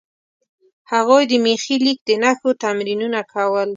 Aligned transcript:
هغوی 0.91 1.23
د 1.31 1.33
میخي 1.45 1.75
لیک 1.85 1.99
د 2.09 2.11
نښو 2.23 2.49
تمرینونه 2.63 3.19
کول. 3.33 3.69